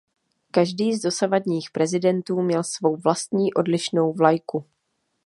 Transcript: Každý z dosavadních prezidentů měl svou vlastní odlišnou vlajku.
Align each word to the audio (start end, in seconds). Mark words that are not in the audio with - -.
Každý 0.51 0.93
z 0.93 1.01
dosavadních 1.01 1.71
prezidentů 1.71 2.41
měl 2.41 2.63
svou 2.63 2.95
vlastní 2.95 3.53
odlišnou 3.53 4.13
vlajku. 4.13 4.65